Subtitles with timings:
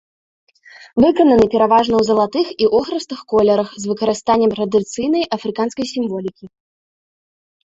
[1.03, 6.45] Выкананы пераважна ў залатых і охрыстых колерах з выкарыстаннем традыцыйнай афрыканскай сімволікі.